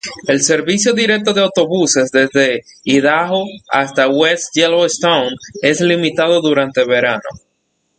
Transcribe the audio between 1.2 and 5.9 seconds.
de autobuses desde Idaho hasta West Yellowstone es